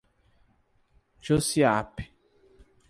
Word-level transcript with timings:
Jussiape 1.21 1.95